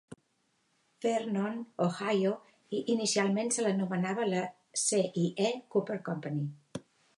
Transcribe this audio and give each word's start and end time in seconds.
Vernon, 1.05 1.59
Ohio, 1.85 2.31
i 2.79 2.81
inicialment 2.95 3.53
se 3.57 3.67
l'anomenava 3.67 4.27
la 4.33 4.41
C 4.87 5.05
i 5.27 5.29
E 5.51 5.55
Cooper 5.77 6.01
Company. 6.11 6.45